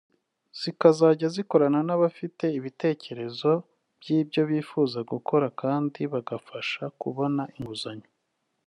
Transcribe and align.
zikazajya 0.59 1.27
zikorana 1.35 1.79
n’abafite 1.87 2.45
ibitegerezo 2.57 3.51
by’ibyo 3.99 4.41
bifuza 4.51 4.99
gukora 5.11 5.45
kandi 5.61 5.99
bagafasha 6.13 6.83
kubona 7.01 7.43
inguzanyo 7.57 8.09